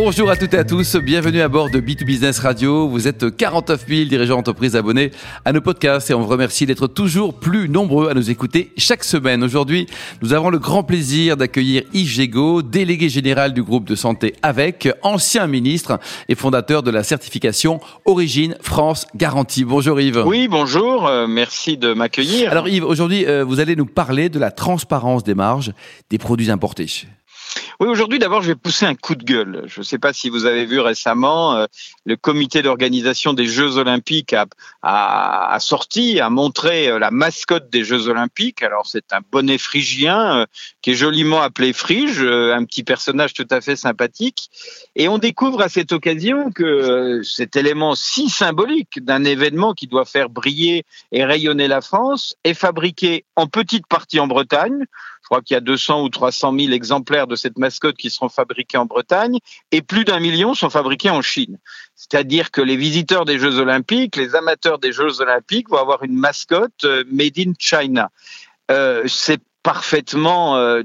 Bonjour 0.00 0.30
à 0.30 0.36
toutes 0.36 0.54
et 0.54 0.58
à 0.58 0.64
tous, 0.64 0.94
bienvenue 0.94 1.40
à 1.40 1.48
bord 1.48 1.70
de 1.70 1.80
B2Business 1.80 2.40
Radio. 2.40 2.88
Vous 2.88 3.08
êtes 3.08 3.36
49 3.36 3.84
000 3.88 4.04
dirigeants 4.04 4.36
d'entreprise 4.36 4.76
abonnés 4.76 5.10
à 5.44 5.52
nos 5.52 5.60
podcasts 5.60 6.08
et 6.08 6.14
on 6.14 6.20
vous 6.20 6.28
remercie 6.28 6.66
d'être 6.66 6.86
toujours 6.86 7.34
plus 7.34 7.68
nombreux 7.68 8.08
à 8.08 8.14
nous 8.14 8.30
écouter 8.30 8.70
chaque 8.76 9.02
semaine. 9.02 9.42
Aujourd'hui, 9.42 9.88
nous 10.22 10.34
avons 10.34 10.50
le 10.50 10.60
grand 10.60 10.84
plaisir 10.84 11.36
d'accueillir 11.36 11.82
Yves 11.92 12.10
Gégaud, 12.10 12.62
délégué 12.62 13.08
général 13.08 13.52
du 13.52 13.64
groupe 13.64 13.86
de 13.86 13.96
santé 13.96 14.36
avec, 14.40 14.88
ancien 15.02 15.48
ministre 15.48 15.98
et 16.28 16.36
fondateur 16.36 16.84
de 16.84 16.92
la 16.92 17.02
certification 17.02 17.80
Origine 18.04 18.54
France 18.60 19.04
Garantie. 19.16 19.64
Bonjour 19.64 20.00
Yves. 20.00 20.22
Oui, 20.24 20.46
bonjour, 20.46 21.08
euh, 21.08 21.26
merci 21.26 21.76
de 21.76 21.92
m'accueillir. 21.92 22.52
Alors 22.52 22.68
Yves, 22.68 22.84
aujourd'hui, 22.84 23.26
euh, 23.26 23.44
vous 23.44 23.58
allez 23.58 23.74
nous 23.74 23.86
parler 23.86 24.28
de 24.28 24.38
la 24.38 24.52
transparence 24.52 25.24
des 25.24 25.34
marges 25.34 25.72
des 26.08 26.18
produits 26.18 26.52
importés. 26.52 26.86
Oui, 27.80 27.86
aujourd'hui, 27.86 28.18
d'abord, 28.18 28.42
je 28.42 28.48
vais 28.48 28.56
pousser 28.56 28.86
un 28.86 28.96
coup 28.96 29.14
de 29.14 29.22
gueule. 29.22 29.62
Je 29.66 29.78
ne 29.78 29.84
sais 29.84 30.00
pas 30.00 30.12
si 30.12 30.30
vous 30.30 30.46
avez 30.46 30.66
vu 30.66 30.80
récemment, 30.80 31.54
euh, 31.54 31.66
le 32.06 32.16
comité 32.16 32.60
d'organisation 32.60 33.34
des 33.34 33.46
Jeux 33.46 33.76
Olympiques 33.76 34.32
a, 34.32 34.46
a, 34.82 35.54
a, 35.54 35.60
sorti, 35.60 36.18
a 36.18 36.28
montré 36.28 36.88
euh, 36.88 36.98
la 36.98 37.12
mascotte 37.12 37.70
des 37.70 37.84
Jeux 37.84 38.08
Olympiques. 38.08 38.64
Alors, 38.64 38.88
c'est 38.88 39.12
un 39.12 39.20
bonnet 39.30 39.58
phrygien 39.58 40.40
euh, 40.40 40.46
qui 40.82 40.90
est 40.90 40.94
joliment 40.96 41.40
appelé 41.40 41.72
Frige, 41.72 42.20
un 42.20 42.64
petit 42.64 42.82
personnage 42.82 43.32
tout 43.32 43.46
à 43.48 43.60
fait 43.60 43.76
sympathique. 43.76 44.50
Et 44.96 45.06
on 45.06 45.18
découvre 45.18 45.62
à 45.62 45.68
cette 45.68 45.92
occasion 45.92 46.50
que 46.50 47.22
cet 47.22 47.54
élément 47.54 47.94
si 47.94 48.28
symbolique 48.28 49.04
d'un 49.04 49.22
événement 49.22 49.72
qui 49.72 49.86
doit 49.86 50.04
faire 50.04 50.30
briller 50.30 50.84
et 51.12 51.24
rayonner 51.24 51.68
la 51.68 51.80
France 51.80 52.34
est 52.42 52.54
fabriqué 52.54 53.24
en 53.36 53.46
petite 53.46 53.86
partie 53.86 54.18
en 54.18 54.26
Bretagne. 54.26 54.84
Je 55.28 55.34
crois 55.34 55.42
qu'il 55.42 55.56
y 55.56 55.58
a 55.58 55.60
200 55.60 56.04
ou 56.04 56.08
300 56.08 56.58
000 56.58 56.72
exemplaires 56.72 57.26
de 57.26 57.36
cette 57.36 57.58
mascottes 57.58 57.98
qui 57.98 58.08
seront 58.08 58.30
fabriquées 58.30 58.78
en 58.78 58.86
Bretagne 58.86 59.40
et 59.72 59.82
plus 59.82 60.06
d'un 60.06 60.20
million 60.20 60.54
sont 60.54 60.70
fabriqués 60.70 61.10
en 61.10 61.20
Chine. 61.20 61.58
C'est-à-dire 61.94 62.50
que 62.50 62.62
les 62.62 62.76
visiteurs 62.76 63.26
des 63.26 63.38
Jeux 63.38 63.58
Olympiques, 63.58 64.16
les 64.16 64.34
amateurs 64.34 64.78
des 64.78 64.90
Jeux 64.90 65.20
Olympiques 65.20 65.68
vont 65.68 65.76
avoir 65.76 66.02
une 66.02 66.14
mascotte 66.14 66.84
euh, 66.84 67.04
made 67.12 67.38
in 67.38 67.52
China. 67.58 68.10
Euh, 68.70 69.06
parfaitement 69.68 70.56
euh, 70.56 70.80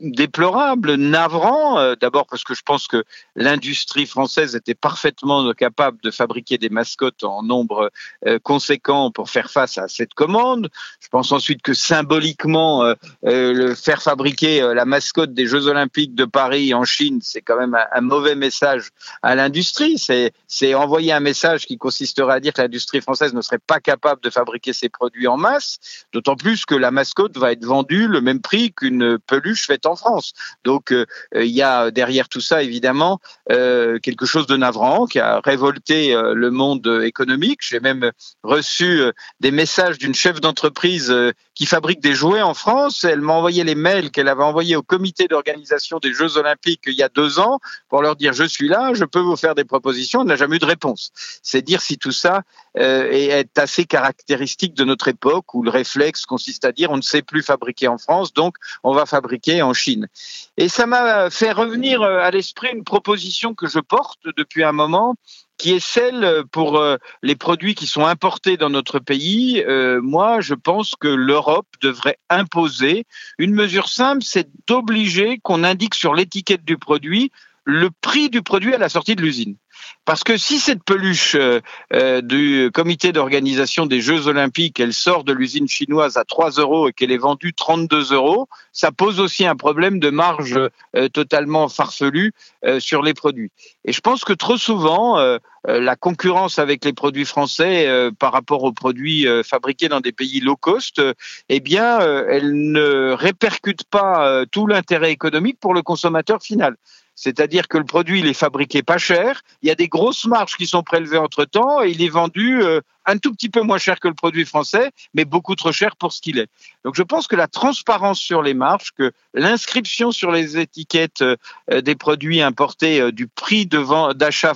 déplorable, 0.00 0.94
navrant. 0.94 1.78
Euh, 1.78 1.96
d'abord 2.00 2.26
parce 2.26 2.44
que 2.44 2.54
je 2.54 2.62
pense 2.62 2.86
que 2.86 3.04
l'industrie 3.36 4.06
française 4.06 4.56
était 4.56 4.74
parfaitement 4.74 5.52
capable 5.52 5.98
de 6.02 6.10
fabriquer 6.10 6.56
des 6.56 6.70
mascottes 6.70 7.24
en 7.24 7.42
nombre 7.42 7.90
euh, 8.26 8.38
conséquent 8.42 9.10
pour 9.10 9.28
faire 9.28 9.50
face 9.50 9.76
à 9.76 9.86
cette 9.86 10.14
commande. 10.14 10.70
Je 11.00 11.08
pense 11.08 11.30
ensuite 11.30 11.60
que 11.60 11.74
symboliquement, 11.74 12.94
faire 13.22 14.00
fabriquer 14.02 14.62
la 14.74 14.86
mascotte 14.86 15.34
des 15.34 15.46
Jeux 15.46 15.66
Olympiques 15.66 16.14
de 16.14 16.24
Paris 16.24 16.72
en 16.72 16.84
Chine, 16.84 17.18
c'est 17.22 17.42
quand 17.42 17.58
même 17.58 17.74
un, 17.74 17.84
un, 17.92 18.00
mauvais 18.00 18.34
message 18.34 18.88
à 19.20 19.34
l'industrie. 19.34 19.98
C'est 19.98 20.74
envoyer 20.74 21.12
un 21.12 21.20
message 21.20 21.66
qui 21.66 21.76
consisterait 21.76 22.32
à 22.32 22.40
dire 22.40 22.54
que 22.54 22.62
l'industrie 22.62 23.02
française 23.02 23.34
ne 23.34 23.42
serait 23.42 23.58
pas 23.58 23.80
capable 23.80 24.22
de 24.22 24.30
fabriquer 24.30 24.72
ses 24.72 24.88
produits 24.88 25.26
en 25.26 25.36
masse, 25.36 26.06
d'autant 26.14 26.36
plus 26.36 26.64
que 26.64 26.74
la 26.74 26.90
mascotte 26.90 27.36
va 27.36 27.52
être 27.52 27.66
vendue 27.66 28.08
le 28.08 28.21
même 28.22 28.40
prix 28.40 28.72
qu'une 28.72 29.18
peluche 29.18 29.66
faite 29.66 29.86
en 29.86 29.96
France. 29.96 30.32
Donc 30.64 30.92
euh, 30.92 31.06
il 31.34 31.50
y 31.50 31.62
a 31.62 31.90
derrière 31.90 32.28
tout 32.28 32.40
ça 32.40 32.62
évidemment 32.62 33.20
euh, 33.50 33.98
quelque 33.98 34.26
chose 34.26 34.46
de 34.46 34.56
navrant 34.56 35.06
qui 35.06 35.18
a 35.18 35.40
révolté 35.40 36.14
euh, 36.14 36.34
le 36.34 36.50
monde 36.50 37.02
économique. 37.04 37.60
J'ai 37.62 37.80
même 37.80 38.12
reçu 38.42 39.02
des 39.40 39.50
messages 39.50 39.98
d'une 39.98 40.14
chef 40.14 40.40
d'entreprise 40.40 41.14
qui 41.54 41.66
fabrique 41.66 42.00
des 42.00 42.14
jouets 42.14 42.42
en 42.42 42.54
France. 42.54 43.04
Elle 43.04 43.20
m'a 43.20 43.34
envoyé 43.34 43.64
les 43.64 43.74
mails 43.74 44.10
qu'elle 44.10 44.28
avait 44.28 44.42
envoyés 44.42 44.76
au 44.76 44.82
comité 44.82 45.28
d'organisation 45.28 45.98
des 45.98 46.12
Jeux 46.12 46.36
Olympiques 46.36 46.82
il 46.86 46.94
y 46.94 47.02
a 47.02 47.08
deux 47.08 47.38
ans 47.38 47.58
pour 47.88 48.02
leur 48.02 48.16
dire 48.16 48.32
je 48.32 48.44
suis 48.44 48.68
là, 48.68 48.92
je 48.94 49.04
peux 49.04 49.20
vous 49.20 49.36
faire 49.36 49.54
des 49.54 49.64
propositions. 49.64 50.22
Elle 50.22 50.28
n'a 50.28 50.36
jamais 50.36 50.56
eu 50.56 50.60
de 50.60 50.66
réponse. 50.66 51.10
C'est 51.42 51.62
dire 51.62 51.82
si 51.82 51.98
tout 51.98 52.12
ça 52.12 52.42
est 52.74 53.58
assez 53.58 53.84
caractéristique 53.84 54.74
de 54.74 54.84
notre 54.84 55.08
époque 55.08 55.54
où 55.54 55.62
le 55.62 55.70
réflexe 55.70 56.24
consiste 56.24 56.64
à 56.64 56.72
dire 56.72 56.90
on 56.90 56.96
ne 56.96 57.02
sait 57.02 57.22
plus 57.22 57.42
fabriquer 57.42 57.88
en 57.88 57.98
France, 57.98 58.32
donc 58.32 58.56
on 58.82 58.94
va 58.94 59.06
fabriquer 59.06 59.62
en 59.62 59.74
Chine. 59.74 60.08
Et 60.56 60.68
ça 60.68 60.86
m'a 60.86 61.30
fait 61.30 61.52
revenir 61.52 62.02
euh, 62.02 62.18
à 62.18 62.30
l'esprit 62.30 62.68
une 62.72 62.84
proposition 62.84 63.54
que 63.54 63.66
je 63.66 63.78
porte 63.78 64.20
depuis 64.36 64.64
un 64.64 64.72
moment, 64.72 65.14
qui 65.58 65.72
est 65.72 65.84
celle 65.84 66.44
pour 66.50 66.78
euh, 66.78 66.96
les 67.22 67.36
produits 67.36 67.74
qui 67.74 67.86
sont 67.86 68.06
importés 68.06 68.56
dans 68.56 68.70
notre 68.70 68.98
pays. 68.98 69.62
Euh, 69.66 70.00
moi, 70.02 70.40
je 70.40 70.54
pense 70.54 70.94
que 70.98 71.08
l'Europe 71.08 71.66
devrait 71.80 72.18
imposer 72.30 73.04
une 73.38 73.54
mesure 73.54 73.88
simple, 73.88 74.22
c'est 74.22 74.48
d'obliger 74.66 75.38
qu'on 75.42 75.64
indique 75.64 75.94
sur 75.94 76.14
l'étiquette 76.14 76.64
du 76.64 76.78
produit 76.78 77.30
le 77.64 77.90
prix 78.00 78.30
du 78.30 78.42
produit 78.42 78.74
à 78.74 78.78
la 78.78 78.88
sortie 78.88 79.16
de 79.16 79.22
l'usine. 79.22 79.56
Parce 80.04 80.24
que 80.24 80.36
si 80.36 80.58
cette 80.58 80.82
peluche 80.84 81.36
euh, 81.36 81.60
euh, 81.92 82.20
du 82.20 82.70
comité 82.72 83.12
d'organisation 83.12 83.86
des 83.86 84.00
Jeux 84.00 84.26
Olympiques, 84.26 84.80
elle 84.80 84.92
sort 84.92 85.24
de 85.24 85.32
l'usine 85.32 85.68
chinoise 85.68 86.16
à 86.16 86.24
3 86.24 86.50
euros 86.52 86.88
et 86.88 86.92
qu'elle 86.92 87.12
est 87.12 87.18
vendue 87.18 87.54
32 87.54 88.12
euros, 88.12 88.48
ça 88.72 88.90
pose 88.90 89.20
aussi 89.20 89.46
un 89.46 89.56
problème 89.56 90.00
de 90.00 90.10
marge 90.10 90.58
euh, 90.96 91.08
totalement 91.08 91.68
farfelu 91.68 92.32
sur 92.78 93.02
les 93.02 93.14
produits. 93.14 93.50
Et 93.84 93.92
je 93.92 94.00
pense 94.00 94.24
que 94.24 94.32
trop 94.32 94.56
souvent, 94.56 95.18
la 95.64 95.96
concurrence 95.96 96.60
avec 96.60 96.84
les 96.84 96.92
produits 96.92 97.24
français 97.24 97.88
par 98.18 98.32
rapport 98.32 98.62
aux 98.62 98.72
produits 98.72 99.26
fabriqués 99.44 99.88
dans 99.88 100.00
des 100.00 100.12
pays 100.12 100.40
low 100.40 100.56
cost, 100.56 101.02
eh 101.48 101.60
bien, 101.60 101.98
elle 101.98 102.70
ne 102.70 103.12
répercute 103.12 103.82
pas 103.84 104.44
tout 104.52 104.68
l'intérêt 104.68 105.10
économique 105.10 105.58
pour 105.58 105.74
le 105.74 105.82
consommateur 105.82 106.40
final. 106.40 106.76
C'est-à-dire 107.22 107.68
que 107.68 107.78
le 107.78 107.84
produit, 107.84 108.18
il 108.18 108.26
est 108.26 108.34
fabriqué 108.34 108.82
pas 108.82 108.98
cher, 108.98 109.42
il 109.62 109.68
y 109.68 109.70
a 109.70 109.76
des 109.76 109.86
grosses 109.86 110.24
marges 110.24 110.56
qui 110.56 110.66
sont 110.66 110.82
prélevées 110.82 111.18
entre-temps 111.18 111.80
et 111.80 111.90
il 111.90 112.02
est 112.02 112.08
vendu 112.08 112.60
euh, 112.64 112.80
un 113.06 113.16
tout 113.16 113.32
petit 113.32 113.48
peu 113.48 113.60
moins 113.60 113.78
cher 113.78 114.00
que 114.00 114.08
le 114.08 114.14
produit 114.14 114.44
français, 114.44 114.90
mais 115.14 115.24
beaucoup 115.24 115.54
trop 115.54 115.70
cher 115.70 115.94
pour 115.94 116.12
ce 116.12 116.20
qu'il 116.20 116.40
est. 116.40 116.48
Donc 116.84 116.96
je 116.96 117.02
pense 117.04 117.28
que 117.28 117.36
la 117.36 117.46
transparence 117.46 118.18
sur 118.18 118.42
les 118.42 118.54
marges, 118.54 118.90
que 118.90 119.12
l'inscription 119.34 120.10
sur 120.10 120.32
les 120.32 120.58
étiquettes 120.58 121.22
euh, 121.22 121.36
des 121.80 121.94
produits 121.94 122.42
importés 122.42 123.00
euh, 123.00 123.12
du 123.12 123.28
prix 123.28 123.66
d'achat 123.66 124.54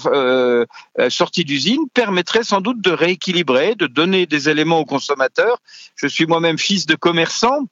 sorti 1.08 1.44
d'usine 1.44 1.88
permettrait 1.94 2.42
sans 2.42 2.60
doute 2.60 2.80
de 2.80 2.90
rééquilibrer, 2.90 3.76
de 3.76 3.86
donner 3.86 4.26
des 4.26 4.48
éléments 4.48 4.80
aux 4.80 4.84
consommateurs. 4.84 5.58
Je 5.94 6.08
suis 6.08 6.26
moi-même 6.26 6.58
fils 6.58 6.84
de 6.86 6.96
commerçant. 6.96 7.68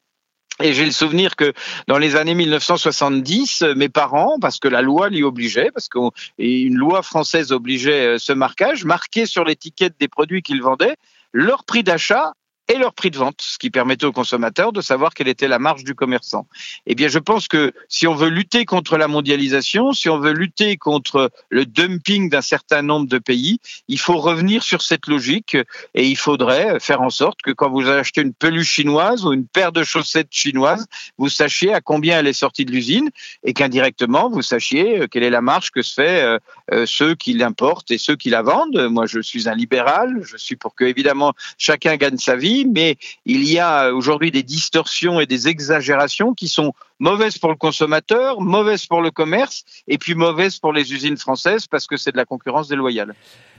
Et 0.63 0.73
j'ai 0.73 0.85
le 0.85 0.93
souvenir 0.93 1.35
que 1.35 1.53
dans 1.89 1.99
les 1.99 2.15
années 2.15 2.35
1970, 2.35 3.65
mes 3.77 3.89
parents, 3.89 4.39
parce 4.41 4.61
que 4.61 4.69
la 4.69 4.83
loi 4.83 5.09
l'y 5.09 5.25
obligeait, 5.25 5.71
parce 5.73 5.89
qu'une 5.89 6.77
loi 6.77 7.03
française 7.03 7.51
obligeait 7.51 8.15
euh, 8.15 8.19
ce 8.19 8.33
marquage, 8.33 8.85
marquaient 8.85 9.27
sur 9.27 9.45
l'étiquette 9.45 9.95
des 9.99 10.07
produits 10.07 10.43
qu'ils 10.43 10.63
vendaient 10.63 10.97
leur 11.33 11.65
prix 11.65 11.83
d'achat 11.83 12.35
et 12.69 12.79
leur 12.79 12.95
prix 12.95 13.11
de 13.11 13.19
vente, 13.19 13.41
ce 13.41 13.59
qui 13.59 13.71
permettait 13.71 14.07
aux 14.07 14.13
consommateurs 14.13 14.73
de 14.73 14.81
savoir 14.81 15.13
quelle 15.13 15.29
était 15.29 15.49
la 15.49 15.59
marge 15.59 15.85
du 15.85 15.95
commerçant. 15.95 16.47
Eh 16.87 16.95
bien, 16.95 17.09
je 17.09 17.19
pense 17.19 17.47
que 17.47 17.73
si 17.89 18.07
on 18.07 18.15
veut 18.15 18.29
lutter 18.29 18.65
contre 18.65 18.97
la 18.97 19.07
mondialisation, 19.07 19.93
si 19.93 20.09
on 20.09 20.19
veut 20.19 20.33
lutter 20.33 20.77
contre 20.77 21.31
le 21.51 21.67
dumping 21.67 22.31
d'un 22.31 22.41
certain 22.41 22.81
nombre 22.81 23.07
de 23.07 23.19
pays, 23.19 23.59
il 23.89 23.99
faut 23.99 24.17
revenir 24.17 24.63
sur 24.63 24.81
cette 24.81 25.07
logique 25.07 25.57
et 25.95 26.07
il 26.07 26.17
faudrait 26.17 26.81
faire 26.81 27.03
en 27.03 27.11
sorte 27.11 27.43
que 27.43 27.51
quand 27.51 27.71
vous 27.71 27.89
achetez 27.89 28.23
une 28.23 28.33
peluche 28.33 28.71
chinoise 28.71 29.27
ou 29.27 29.33
une 29.33 29.47
paire 29.47 29.73
de 29.73 29.85
chaussettes 29.85 30.29
chinoises, 30.31 30.87
vous 31.19 31.29
sachiez 31.29 31.75
à 31.75 31.83
combien 31.83 32.19
elle 32.19 32.27
est 32.27 32.33
sortie 32.33 32.65
de 32.65 32.73
l'usine 32.73 33.11
et 33.43 33.53
qu'indirectement, 33.53 34.31
vous 34.31 34.43
sachiez 34.43 35.01
euh, 35.01 35.07
quelle 35.07 35.23
est 35.23 35.31
la 35.31 35.43
marge 35.43 35.71
que 35.71 35.83
se 35.83 35.95
fait 35.95 36.23
euh, 36.23 36.39
euh, 36.73 36.87
ceux 36.87 37.15
qui 37.15 37.35
l'importent 37.35 37.91
et 37.91 37.99
ceux 37.99 38.17
qui 38.17 38.31
la 38.31 38.43
vendent. 38.43 38.89
Moi, 38.89 39.07
je 39.07 39.21
suis 39.21 39.49
un 39.49 39.55
libéral, 39.55 40.21
je 40.23 40.37
suis 40.37 40.57
pour 40.57 40.75
que, 40.75 40.85
évidemment, 40.85 41.35
chacun 41.59 41.97
gagne 41.97 42.17
sa 42.17 42.37
vie 42.37 42.54
mais 42.65 42.97
il 43.25 43.43
y 43.45 43.59
a 43.59 43.93
aujourd'hui 43.93 44.31
des 44.31 44.43
distorsions 44.43 45.21
et 45.21 45.27
des 45.27 45.49
exagérations 45.49 46.35
qui 46.35 46.49
sont 46.49 46.73
mauvaises 47.01 47.39
pour 47.39 47.51
le 47.51 47.57
consommateur, 47.57 48.41
mauvaises 48.41 48.87
pour 48.87 49.03
le 49.03 49.11
commerce, 49.11 49.65
et 49.89 49.99
puis 49.99 50.15
mauvaises 50.15 50.59
pour 50.59 50.73
les 50.73 50.93
usines 50.93 51.17
françaises 51.17 51.67
parce 51.67 51.87
que 51.87 51.97
c'est 51.97 52.13
de 52.13 52.17
la 52.17 52.25
concurrence 52.25 52.69
déloyale. 52.69 53.15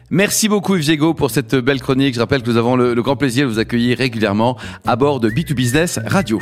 Merci 0.10 0.48
beaucoup 0.48 0.76
Yves 0.78 1.14
pour 1.16 1.32
cette 1.32 1.56
belle 1.56 1.82
chronique. 1.82 2.14
Je 2.14 2.20
rappelle 2.20 2.44
que 2.44 2.50
nous 2.50 2.58
avons 2.58 2.76
le, 2.76 2.94
le 2.94 3.02
grand 3.02 3.16
plaisir 3.16 3.48
de 3.48 3.52
vous 3.52 3.60
accueillir 3.60 3.98
régulièrement 3.98 4.58
à 4.86 4.96
bord 4.96 5.20
de 5.20 5.30
B2Business 5.30 6.00
Radio. 6.08 6.40